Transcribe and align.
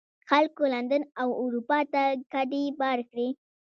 خلکو 0.29 0.63
لندن 0.73 1.01
او 1.21 1.29
اروپا 1.43 1.79
ته 1.93 2.03
کډې 2.31 2.63
بار 2.79 2.99
کړې. 3.09 3.27